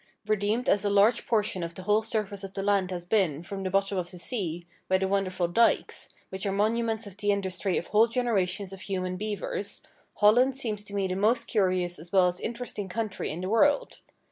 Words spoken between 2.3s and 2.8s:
of the